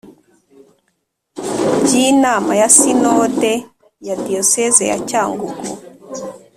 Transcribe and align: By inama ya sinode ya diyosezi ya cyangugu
By 1.83 1.91
inama 2.11 2.51
ya 2.61 2.69
sinode 2.77 3.53
ya 4.07 4.15
diyosezi 4.25 4.83
ya 4.91 4.97
cyangugu 5.09 5.59